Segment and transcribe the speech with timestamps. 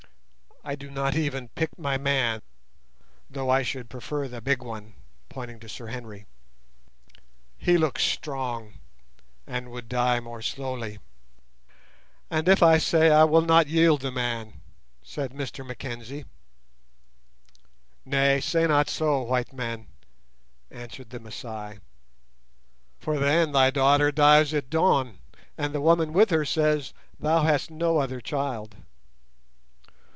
[0.63, 2.43] I do not even pick my man,
[3.27, 4.93] though I should prefer the big one,"
[5.27, 6.27] pointing to Sir Henry;
[7.57, 8.73] "he looks strong,
[9.47, 10.99] and would die more slowly."
[12.29, 14.61] "And if I say I will not yield the man?"
[15.01, 16.25] said Mr Mackenzie.
[18.05, 19.87] "Nay, say not so, white man,"
[20.69, 21.79] answered the Masai,
[22.99, 25.17] "for then thy daughter dies at dawn,
[25.57, 28.75] and the woman with her says thou hast no other child.